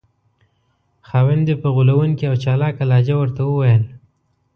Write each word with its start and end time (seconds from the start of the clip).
خاوند 1.07 1.45
یې 1.49 1.55
په 1.61 1.67
غولونکې 1.75 2.25
او 2.31 2.35
چالاکه 2.43 2.83
لهجه 2.91 3.15
ورته 3.17 3.41
وویل. 3.45 3.83